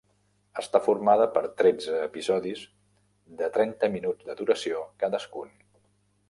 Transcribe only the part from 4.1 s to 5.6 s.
de duració cadascun.